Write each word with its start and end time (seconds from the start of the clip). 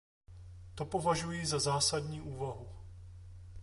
To 0.75 0.85
považuji 0.85 1.45
za 1.45 1.59
zásadní 1.59 2.21
úvahu. 2.21 2.67